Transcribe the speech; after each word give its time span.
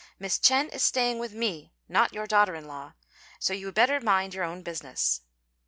Miss 0.17 0.39
Ch'ên 0.39 0.67
is 0.73 0.81
staying 0.83 1.19
with 1.19 1.31
me, 1.35 1.73
not 1.87 2.11
your 2.11 2.25
daughter 2.25 2.55
in 2.55 2.65
law; 2.65 2.93
so 3.39 3.53
you 3.53 3.67
had 3.67 3.75
better 3.75 3.99
mind 4.01 4.33
your 4.33 4.43
own 4.45 4.63
business." 4.63 5.21